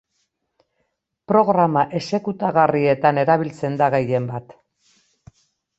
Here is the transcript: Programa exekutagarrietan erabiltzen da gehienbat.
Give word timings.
Programa 1.33 1.83
exekutagarrietan 2.01 3.21
erabiltzen 3.27 3.79
da 3.85 3.95
gehienbat. 3.99 4.59